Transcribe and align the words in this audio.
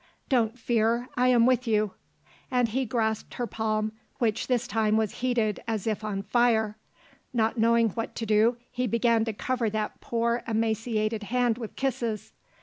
"Don't 0.29 0.57
fear. 0.57 1.09
I 1.15 1.27
am 1.27 1.45
with 1.45 1.67
you." 1.67 1.91
And 2.49 2.69
he 2.69 2.85
grasped 2.87 3.35
her 3.35 3.45
palm 3.45 3.91
which 4.17 4.47
this 4.47 4.67
time 4.67 4.97
was 4.97 5.19
heated 5.21 5.59
as 5.67 5.85
if 5.85 6.03
on 6.03 6.23
fire; 6.23 6.75
not 7.33 7.59
knowing 7.59 7.89
what 7.89 8.15
to 8.15 8.25
do 8.25 8.57
he 8.71 8.87
began 8.87 9.25
to 9.25 9.33
cover 9.33 9.69
that 9.69 10.01
poor, 10.01 10.41
emaciated 10.47 11.21
hand 11.21 11.59
with 11.59 11.75
kisses. 11.75 12.33